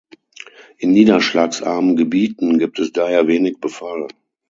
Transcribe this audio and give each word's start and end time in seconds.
In 0.79 0.89
niederschlagsarmen 0.93 1.95
Gebieten 1.95 2.57
gibt 2.57 2.79
es 2.79 2.91
daher 2.91 3.27
wenig 3.27 3.59
Befall. 3.59 4.07